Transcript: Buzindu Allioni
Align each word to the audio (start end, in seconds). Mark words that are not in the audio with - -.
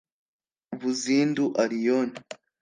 Buzindu 0.79 1.43
Allioni 1.61 2.17